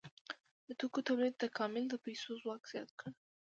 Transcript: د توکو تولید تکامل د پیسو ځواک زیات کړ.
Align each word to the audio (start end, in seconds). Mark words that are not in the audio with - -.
د 0.67 0.69
توکو 0.79 0.99
تولید 1.07 1.35
تکامل 1.43 1.83
د 1.89 1.95
پیسو 2.05 2.29
ځواک 2.41 2.61
زیات 2.71 2.89
کړ. 2.99 3.09